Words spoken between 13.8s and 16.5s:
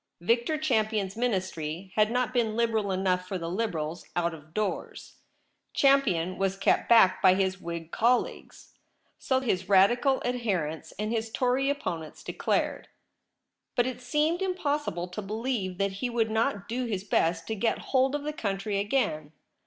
it 7.Y THE LOBBY. seemed impossible to believe that he would